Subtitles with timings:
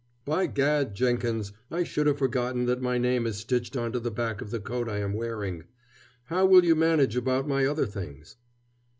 [0.25, 4.09] "By gad, Jenkins, I should have forgotten that my name is stitched on to the
[4.09, 5.65] back of the coat I am wearing.
[6.23, 8.37] How will you manage about my other things?"